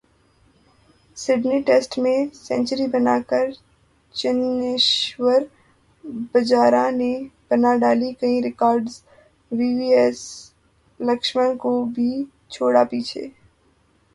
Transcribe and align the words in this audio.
Sydney 1.17 1.59
test 1.67 1.91
میں 2.03 2.17
century 2.45 2.87
بناکر 2.93 3.45
چتیشور 4.15 5.41
پجارا 6.31 6.85
نے 6.99 7.11
بناڈالے 7.49 8.09
کئی 8.21 8.35
ریکارڈس، 8.47 8.93
وی 9.51 9.69
وی 9.77 9.89
ایس 9.99 10.19
لکشمن 10.99 11.49
کو 11.63 11.71
بھی 11.95 12.11
چھوڑا 12.53 12.83
پیچھے 12.91 13.23